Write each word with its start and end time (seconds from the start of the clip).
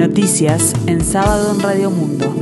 Noticias 0.00 0.72
en 0.86 1.04
sábado 1.04 1.54
en 1.54 1.60
Radio 1.60 1.90
Mundo. 1.90 2.34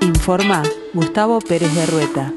Informa 0.00 0.64
Gustavo 0.92 1.38
Pérez 1.38 1.72
de 1.72 1.86
Rueta. 1.86 2.34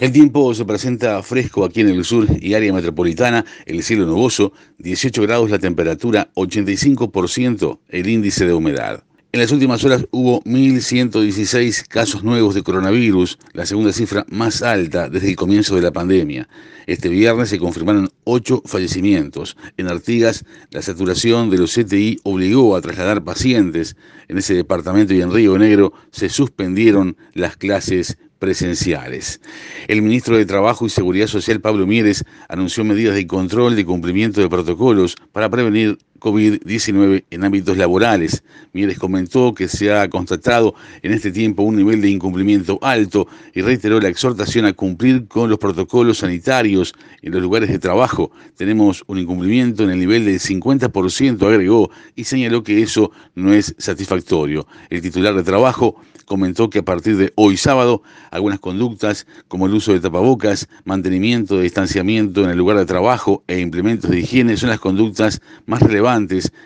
El 0.00 0.10
tiempo 0.10 0.52
se 0.54 0.64
presenta 0.64 1.22
fresco 1.22 1.64
aquí 1.64 1.82
en 1.82 1.90
el 1.90 2.04
sur 2.04 2.26
y 2.40 2.54
área 2.54 2.72
metropolitana, 2.72 3.44
el 3.64 3.84
cielo 3.84 4.06
nuboso, 4.06 4.52
18 4.78 5.22
grados 5.22 5.50
la 5.50 5.60
temperatura, 5.60 6.30
85% 6.34 7.78
el 7.90 8.08
índice 8.08 8.44
de 8.44 8.52
humedad. 8.52 9.04
En 9.34 9.40
las 9.40 9.50
últimas 9.50 9.82
horas 9.82 10.06
hubo 10.12 10.44
1.116 10.44 11.88
casos 11.88 12.22
nuevos 12.22 12.54
de 12.54 12.62
coronavirus, 12.62 13.36
la 13.52 13.66
segunda 13.66 13.92
cifra 13.92 14.24
más 14.28 14.62
alta 14.62 15.08
desde 15.08 15.30
el 15.30 15.34
comienzo 15.34 15.74
de 15.74 15.82
la 15.82 15.90
pandemia. 15.90 16.48
Este 16.86 17.08
viernes 17.08 17.48
se 17.48 17.58
confirmaron 17.58 18.10
ocho 18.22 18.62
fallecimientos. 18.64 19.56
En 19.76 19.88
Artigas, 19.88 20.44
la 20.70 20.82
saturación 20.82 21.50
de 21.50 21.58
los 21.58 21.74
CTI 21.74 22.20
obligó 22.22 22.76
a 22.76 22.80
trasladar 22.80 23.24
pacientes. 23.24 23.96
En 24.28 24.38
ese 24.38 24.54
departamento 24.54 25.14
y 25.14 25.20
en 25.20 25.32
Río 25.32 25.58
Negro 25.58 25.92
se 26.12 26.28
suspendieron 26.28 27.16
las 27.32 27.56
clases 27.56 28.16
presenciales. 28.38 29.40
El 29.88 30.02
ministro 30.02 30.36
de 30.36 30.46
Trabajo 30.46 30.86
y 30.86 30.90
Seguridad 30.90 31.26
Social, 31.26 31.60
Pablo 31.60 31.88
Mieres, 31.88 32.22
anunció 32.48 32.84
medidas 32.84 33.16
de 33.16 33.26
control 33.26 33.74
de 33.74 33.84
cumplimiento 33.84 34.40
de 34.40 34.48
protocolos 34.48 35.16
para 35.32 35.50
prevenir 35.50 35.98
COVID-19 36.24 37.24
en 37.30 37.44
ámbitos 37.44 37.76
laborales. 37.76 38.42
Mieres 38.72 38.98
comentó 38.98 39.52
que 39.52 39.68
se 39.68 39.92
ha 39.92 40.08
constatado 40.08 40.74
en 41.02 41.12
este 41.12 41.30
tiempo 41.30 41.62
un 41.62 41.76
nivel 41.76 42.00
de 42.00 42.08
incumplimiento 42.08 42.78
alto 42.80 43.28
y 43.52 43.60
reiteró 43.60 44.00
la 44.00 44.08
exhortación 44.08 44.64
a 44.64 44.72
cumplir 44.72 45.28
con 45.28 45.50
los 45.50 45.58
protocolos 45.58 46.18
sanitarios 46.18 46.94
en 47.20 47.32
los 47.32 47.42
lugares 47.42 47.68
de 47.68 47.78
trabajo. 47.78 48.30
Tenemos 48.56 49.04
un 49.06 49.18
incumplimiento 49.18 49.84
en 49.84 49.90
el 49.90 49.98
nivel 49.98 50.24
del 50.24 50.40
50%, 50.40 51.46
agregó, 51.46 51.90
y 52.16 52.24
señaló 52.24 52.64
que 52.64 52.80
eso 52.80 53.12
no 53.34 53.52
es 53.52 53.74
satisfactorio. 53.76 54.66
El 54.88 55.02
titular 55.02 55.34
de 55.34 55.42
trabajo 55.42 55.96
comentó 56.24 56.70
que 56.70 56.78
a 56.78 56.82
partir 56.84 57.18
de 57.18 57.34
hoy 57.34 57.58
sábado, 57.58 58.02
algunas 58.30 58.60
conductas 58.60 59.26
como 59.46 59.66
el 59.66 59.74
uso 59.74 59.92
de 59.92 60.00
tapabocas, 60.00 60.68
mantenimiento 60.84 61.58
de 61.58 61.64
distanciamiento 61.64 62.44
en 62.44 62.50
el 62.50 62.56
lugar 62.56 62.78
de 62.78 62.86
trabajo 62.86 63.44
e 63.46 63.60
implementos 63.60 64.10
de 64.10 64.20
higiene 64.20 64.56
son 64.56 64.70
las 64.70 64.80
conductas 64.80 65.42
más 65.66 65.82
relevantes 65.82 66.13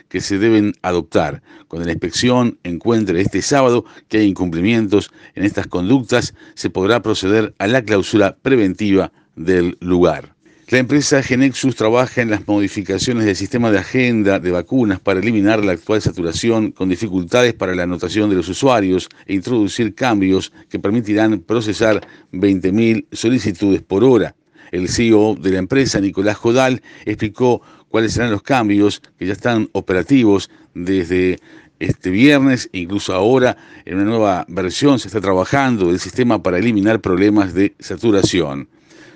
que 0.09 0.21
se 0.21 0.39
deben 0.39 0.75
adoptar. 0.83 1.43
Cuando 1.69 1.87
la 1.87 1.93
inspección 1.93 2.59
encuentre 2.65 3.21
este 3.21 3.43
sábado 3.43 3.85
que 4.09 4.19
hay 4.19 4.27
incumplimientos 4.27 5.11
en 5.35 5.45
estas 5.45 5.67
conductas, 5.67 6.35
se 6.55 6.71
podrá 6.71 7.03
proceder 7.03 7.55
a 7.59 7.67
la 7.67 7.83
clausura 7.83 8.37
preventiva 8.43 9.11
del 9.37 9.77
lugar. 9.81 10.35
La 10.71 10.77
empresa 10.77 11.23
Genexus 11.23 11.77
trabaja 11.77 12.21
en 12.21 12.29
las 12.29 12.47
modificaciones 12.47 13.25
del 13.25 13.37
sistema 13.37 13.71
de 13.71 13.79
agenda 13.79 14.39
de 14.39 14.51
vacunas 14.51 15.01
para 15.01 15.19
eliminar 15.19 15.65
la 15.65 15.73
actual 15.73 16.03
saturación 16.03 16.73
con 16.73 16.91
dificultades 16.91 17.55
para 17.55 17.75
la 17.75 17.85
anotación 17.85 18.29
de 18.29 18.37
los 18.37 18.51
usuarios 18.51 19.09
e 19.25 19.33
introducir 19.33 19.95
cambios 19.95 20.53
que 20.69 20.79
permitirán 20.79 21.39
procesar 21.39 22.07
20.000 22.35 23.07
solicitudes 23.13 23.81
por 23.81 24.05
hora. 24.05 24.35
El 24.71 24.91
CEO 24.91 25.35
de 25.37 25.53
la 25.53 25.59
empresa, 25.59 26.01
Nicolás 26.01 26.37
Jodal, 26.37 26.83
explicó 27.07 27.63
cuáles 27.89 28.13
serán 28.13 28.31
los 28.31 28.43
cambios 28.43 29.03
que 29.19 29.27
ya 29.27 29.33
están 29.33 29.69
operativos 29.73 30.51
desde 30.75 31.39
este 31.79 32.11
viernes, 32.11 32.69
incluso 32.73 33.15
ahora 33.15 33.57
en 33.85 33.97
una 33.97 34.05
nueva 34.05 34.45
versión 34.49 34.99
se 34.99 35.09
está 35.09 35.21
trabajando 35.21 35.89
del 35.89 36.01
sistema 36.01 36.43
para 36.43 36.59
eliminar 36.59 37.01
problemas 37.01 37.55
de 37.55 37.75
saturación 37.79 38.69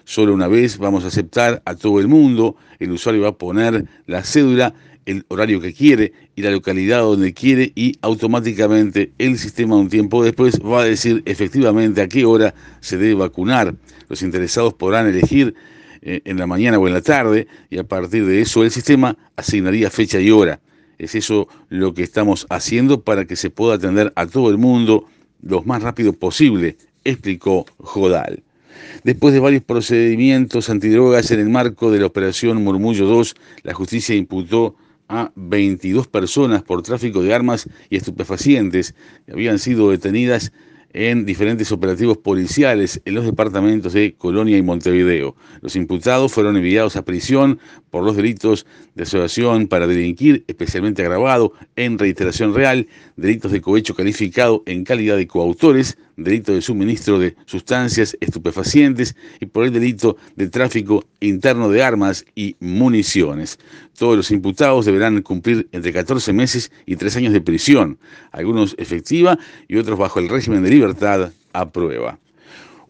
solo 0.04 0.34
una 0.34 0.48
vez, 0.48 0.78
vamos 0.78 1.04
a 1.04 1.08
aceptar 1.08 1.62
a 1.64 1.74
todo 1.74 2.00
el 2.00 2.08
mundo, 2.08 2.56
el 2.78 2.92
usuario 2.92 3.22
va 3.22 3.28
a 3.28 3.38
poner 3.38 3.86
la 4.06 4.22
cédula, 4.22 4.74
el 5.04 5.24
horario 5.28 5.60
que 5.60 5.72
quiere 5.72 6.12
y 6.36 6.42
la 6.42 6.50
localidad 6.50 7.00
donde 7.00 7.34
quiere 7.34 7.72
y 7.74 7.96
automáticamente 8.02 9.12
el 9.18 9.38
sistema 9.38 9.76
un 9.76 9.88
tiempo 9.88 10.22
después 10.22 10.60
va 10.60 10.82
a 10.82 10.84
decir 10.84 11.22
efectivamente 11.26 12.00
a 12.00 12.08
qué 12.08 12.24
hora 12.24 12.54
se 12.80 12.98
debe 12.98 13.14
vacunar. 13.14 13.74
Los 14.08 14.22
interesados 14.22 14.74
podrán 14.74 15.08
elegir 15.08 15.54
en 16.02 16.36
la 16.36 16.46
mañana 16.46 16.78
o 16.78 16.86
en 16.86 16.94
la 16.94 17.00
tarde 17.00 17.46
y 17.70 17.78
a 17.78 17.84
partir 17.84 18.26
de 18.26 18.40
eso 18.40 18.64
el 18.64 18.70
sistema 18.70 19.16
asignaría 19.36 19.90
fecha 19.90 20.20
y 20.20 20.30
hora. 20.30 20.60
Es 20.98 21.14
eso 21.14 21.48
lo 21.68 21.94
que 21.94 22.02
estamos 22.02 22.46
haciendo 22.50 23.00
para 23.00 23.24
que 23.24 23.36
se 23.36 23.50
pueda 23.50 23.74
atender 23.74 24.12
a 24.16 24.26
todo 24.26 24.50
el 24.50 24.58
mundo 24.58 25.06
lo 25.42 25.62
más 25.62 25.82
rápido 25.82 26.12
posible, 26.12 26.76
explicó 27.04 27.66
Jodal. 27.78 28.42
Después 29.04 29.34
de 29.34 29.40
varios 29.40 29.62
procedimientos 29.62 30.70
antidrogas 30.70 31.30
en 31.30 31.40
el 31.40 31.48
marco 31.48 31.90
de 31.90 32.00
la 32.00 32.06
operación 32.06 32.62
Murmullo 32.62 33.06
2, 33.06 33.34
la 33.62 33.74
justicia 33.74 34.14
imputó 34.14 34.76
a 35.08 35.30
22 35.34 36.06
personas 36.08 36.62
por 36.62 36.82
tráfico 36.82 37.22
de 37.22 37.34
armas 37.34 37.68
y 37.90 37.96
estupefacientes 37.96 38.94
que 39.26 39.32
habían 39.32 39.58
sido 39.58 39.90
detenidas 39.90 40.52
en 40.94 41.24
diferentes 41.24 41.72
operativos 41.72 42.18
policiales 42.18 43.00
en 43.04 43.14
los 43.14 43.24
departamentos 43.24 43.92
de 43.92 44.14
Colonia 44.14 44.56
y 44.56 44.62
Montevideo. 44.62 45.36
Los 45.60 45.76
imputados 45.76 46.32
fueron 46.32 46.56
enviados 46.56 46.96
a 46.96 47.04
prisión 47.04 47.58
por 47.90 48.04
los 48.04 48.16
delitos 48.16 48.66
de 48.94 49.04
asociación 49.04 49.68
para 49.68 49.86
delinquir, 49.86 50.44
especialmente 50.48 51.02
agravado, 51.02 51.52
en 51.76 51.98
reiteración 51.98 52.54
real, 52.54 52.86
delitos 53.16 53.52
de 53.52 53.60
cohecho 53.60 53.94
calificado 53.94 54.62
en 54.66 54.84
calidad 54.84 55.16
de 55.16 55.26
coautores, 55.26 55.98
delito 56.16 56.52
de 56.52 56.62
suministro 56.62 57.18
de 57.18 57.36
sustancias 57.46 58.16
estupefacientes 58.20 59.16
y 59.40 59.46
por 59.46 59.64
el 59.64 59.72
delito 59.72 60.16
de 60.36 60.48
tráfico 60.48 61.04
interno 61.20 61.68
de 61.68 61.82
armas 61.82 62.24
y 62.34 62.56
municiones. 62.60 63.58
Todos 63.98 64.16
los 64.16 64.30
imputados 64.30 64.86
deberán 64.86 65.22
cumplir 65.22 65.68
entre 65.72 65.92
14 65.92 66.32
meses 66.32 66.70
y 66.86 66.96
3 66.96 67.16
años 67.16 67.32
de 67.32 67.40
prisión, 67.40 67.98
algunos 68.32 68.74
efectiva 68.78 69.38
y 69.68 69.76
otros 69.76 69.98
bajo 69.98 70.18
el 70.18 70.28
régimen 70.28 70.62
de 70.62 70.70
libertad 70.70 71.32
a 71.52 71.70
prueba. 71.70 72.18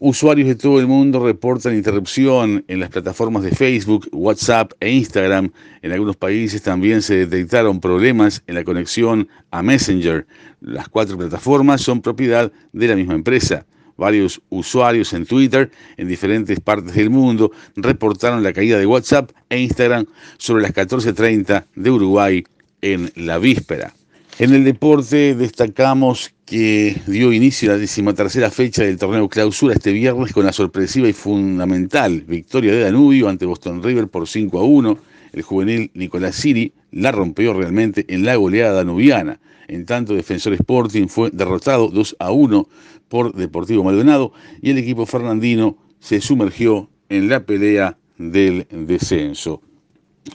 Usuarios 0.05 0.49
de 0.49 0.55
todo 0.55 0.81
el 0.81 0.87
mundo 0.87 1.25
reportan 1.25 1.77
interrupción 1.77 2.65
en 2.67 2.81
las 2.81 2.89
plataformas 2.89 3.41
de 3.41 3.51
Facebook, 3.51 4.09
WhatsApp 4.11 4.73
e 4.81 4.91
Instagram. 4.91 5.49
En 5.81 5.93
algunos 5.93 6.17
países 6.17 6.61
también 6.61 7.01
se 7.01 7.25
detectaron 7.25 7.79
problemas 7.79 8.43
en 8.47 8.55
la 8.55 8.65
conexión 8.65 9.29
a 9.51 9.63
Messenger. 9.63 10.27
Las 10.59 10.89
cuatro 10.89 11.17
plataformas 11.17 11.83
son 11.83 12.01
propiedad 12.01 12.51
de 12.73 12.87
la 12.89 12.97
misma 12.97 13.13
empresa. 13.13 13.65
Varios 13.95 14.41
usuarios 14.49 15.13
en 15.13 15.25
Twitter 15.25 15.71
en 15.95 16.09
diferentes 16.09 16.59
partes 16.59 16.95
del 16.95 17.09
mundo 17.09 17.53
reportaron 17.77 18.43
la 18.43 18.51
caída 18.51 18.77
de 18.77 18.85
WhatsApp 18.85 19.31
e 19.47 19.61
Instagram 19.61 20.05
sobre 20.37 20.63
las 20.63 20.73
14.30 20.73 21.67
de 21.75 21.89
Uruguay 21.89 22.43
en 22.81 23.09
la 23.15 23.37
víspera. 23.37 23.93
En 24.39 24.51
el 24.51 24.63
deporte 24.63 25.35
destacamos 25.35 26.33
que 26.43 26.99
dio 27.05 27.31
inicio 27.31 27.69
a 27.69 27.73
la 27.73 27.79
decimotercera 27.79 28.49
fecha 28.49 28.83
del 28.83 28.97
torneo 28.97 29.29
clausura 29.29 29.75
este 29.75 29.91
viernes 29.91 30.33
con 30.33 30.43
la 30.43 30.51
sorpresiva 30.51 31.07
y 31.07 31.13
fundamental 31.13 32.21
victoria 32.21 32.71
de 32.71 32.79
Danubio 32.79 33.29
ante 33.29 33.45
Boston 33.45 33.83
River 33.83 34.07
por 34.07 34.27
5 34.27 34.59
a 34.59 34.63
1. 34.63 34.97
El 35.33 35.41
juvenil 35.43 35.91
Nicolás 35.93 36.35
Siri 36.35 36.73
la 36.91 37.11
rompió 37.11 37.53
realmente 37.53 38.05
en 38.07 38.25
la 38.25 38.35
goleada 38.35 38.73
danubiana. 38.73 39.39
En 39.67 39.85
tanto, 39.85 40.15
Defensor 40.15 40.53
Sporting 40.53 41.07
fue 41.09 41.29
derrotado 41.31 41.89
2 41.89 42.15
a 42.17 42.31
1 42.31 42.67
por 43.09 43.35
Deportivo 43.35 43.83
Maldonado 43.83 44.33
y 44.63 44.71
el 44.71 44.79
equipo 44.79 45.05
fernandino 45.05 45.77
se 45.99 46.21
sumergió 46.21 46.89
en 47.07 47.29
la 47.29 47.45
pelea 47.45 47.97
del 48.17 48.65
descenso. 48.71 49.61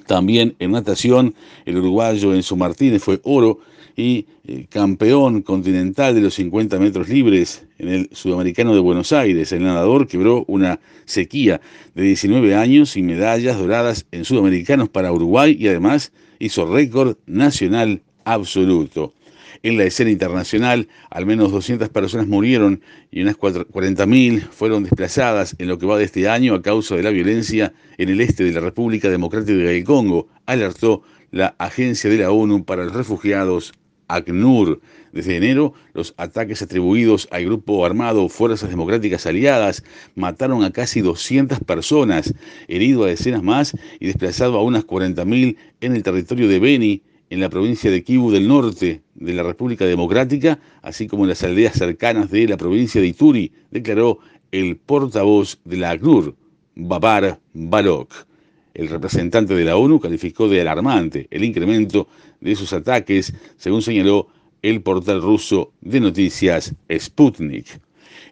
También 0.07 0.55
en 0.61 0.71
natación, 0.71 1.35
el 1.65 1.79
uruguayo 1.79 2.33
Enzo 2.33 2.55
Martínez 2.55 3.03
fue 3.03 3.21
oro 3.25 3.59
y 3.99 4.27
eh, 4.47 4.67
campeón 4.71 5.43
continental 5.43 6.15
de 6.15 6.21
los 6.21 6.35
50 6.35 6.79
metros 6.79 7.09
libres 7.09 7.65
en 7.79 7.89
el 7.89 8.09
Sudamericano 8.13 8.73
de 8.73 8.79
Buenos 8.79 9.13
Aires. 9.13 9.51
El 9.51 9.65
nadador 9.65 10.07
quebró 10.07 10.45
una 10.47 10.79
sequía 11.05 11.61
de 11.97 12.05
19 12.05 12.55
años 12.55 12.97
y 12.97 13.03
medallas 13.03 13.59
doradas 13.59 14.07
en 14.13 14.25
Sudamericanos 14.25 14.89
para 14.89 15.13
Uruguay 15.13 15.57
y 15.59 15.67
además 15.67 16.13
hizo 16.39 16.73
récord 16.73 17.17
nacional 17.27 18.01
absoluto. 18.23 19.15
En 19.65 19.77
la 19.77 19.83
escena 19.83 20.13
internacional, 20.13 20.87
al 21.11 21.27
menos 21.27 21.51
200 21.51 21.89
personas 21.89 22.29
murieron 22.29 22.81
y 23.11 23.23
unas 23.23 23.37
40.000 23.37 24.43
fueron 24.43 24.85
desplazadas 24.85 25.57
en 25.59 25.67
lo 25.67 25.77
que 25.77 25.87
va 25.87 25.99
de 25.99 26.05
este 26.05 26.29
año 26.29 26.55
a 26.55 26.63
causa 26.63 26.95
de 26.95 27.03
la 27.03 27.11
violencia 27.11 27.73
en 27.97 28.11
el 28.11 28.21
este 28.21 28.45
de 28.45 28.53
la 28.53 28.61
República 28.61 29.11
Democrática 29.11 29.59
del 29.59 29.83
Congo, 29.83 30.29
alertó 30.47 31.03
la 31.33 31.57
Agencia 31.59 32.09
de 32.09 32.19
la 32.19 32.31
ONU 32.31 32.65
para 32.65 32.85
los 32.85 32.95
Refugiados 32.95 33.75
ACNUR. 34.09 34.81
Desde 35.13 35.37
enero, 35.37 35.75
los 35.95 36.15
ataques 36.17 36.61
atribuidos 36.61 37.29
al 37.31 37.45
grupo 37.45 37.85
armado 37.87 38.29
Fuerzas 38.29 38.69
Democráticas 38.69 39.27
Aliadas 39.27 39.85
mataron 40.15 40.65
a 40.65 40.71
casi 40.71 41.01
200 41.01 41.61
personas, 41.61 42.35
herido 42.67 43.05
a 43.05 43.09
decenas 43.09 43.43
más 43.43 43.75
y 44.01 44.07
desplazado 44.07 44.59
a 44.59 44.63
unas 44.63 44.87
40.000 44.87 45.57
en 45.81 45.97
el 45.97 46.03
territorio 46.03 46.49
de 46.49 46.59
Beni, 46.59 47.03
en 47.31 47.41
la 47.41 47.51
provincia 47.51 47.91
de 47.91 48.03
Kivu 48.03 48.31
del 48.31 48.49
norte 48.49 49.03
de 49.15 49.35
la 49.35 49.43
República 49.43 49.85
Democrática, 49.85 50.59
así 50.83 51.07
como 51.07 51.25
en 51.25 51.31
las 51.31 51.43
aldeas 51.43 51.75
cercanas 51.75 52.31
de 52.31 52.49
la 52.49 52.57
provincia 52.57 53.01
de 53.01 53.09
Ituri, 53.09 53.53
declaró 53.71 54.19
el 54.51 54.77
portavoz 54.77 55.59
de 55.65 55.77
la 55.77 55.91
ACNUR, 55.91 56.35
Babar 56.75 57.39
Balok. 57.53 58.29
El 58.79 58.89
representante 58.89 59.57
de 59.57 59.65
la 59.65 59.77
ONU 59.77 59.99
calificó 59.99 60.49
de 60.49 60.61
alarmante 60.61 61.27
el 61.33 61.43
incremento 61.43 62.07
de 62.41 62.53
esos 62.53 62.73
ataques, 62.73 63.35
según 63.57 63.83
señaló 63.83 64.29
el 64.63 64.83
portal 64.83 65.21
ruso 65.21 65.73
de 65.81 65.99
noticias 65.99 66.77
Sputnik. 66.89 67.81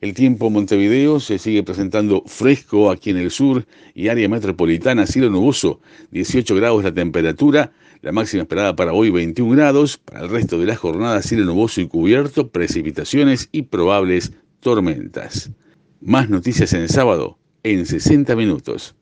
El 0.00 0.14
tiempo 0.14 0.46
en 0.46 0.52
Montevideo 0.52 1.19
se 1.19 1.38
sigue 1.38 1.64
presentando 1.64 2.22
fresco 2.26 2.93
aquí 2.93 3.10
en 3.10 3.16
el 3.16 3.32
sur 3.32 3.66
y 3.93 4.06
área 4.06 4.28
metropolitana, 4.28 5.08
cielo 5.08 5.31
nuboso, 5.31 5.81
18 6.12 6.54
grados 6.54 6.84
la 6.84 6.94
temperatura, 6.94 7.72
la 8.02 8.12
máxima 8.12 8.42
esperada 8.42 8.76
para 8.76 8.92
hoy 8.92 9.10
21 9.10 9.50
grados, 9.50 9.99
para 9.99 10.20
el 10.20 10.28
resto 10.31 10.60
de 10.60 10.66
la 10.66 10.76
jornada 10.76 11.22
cielo 11.22 11.44
nuboso 11.44 11.81
y 11.81 11.88
cubierto, 11.88 12.50
precipitaciones 12.50 13.49
y 13.50 13.62
probables 13.62 14.31
tormentas. 14.60 15.50
Más 16.00 16.31
noticias 16.31 16.72
en 16.72 16.88
sábado 16.88 17.37
en 17.64 17.84
60 17.84 18.37
minutos. 18.37 18.94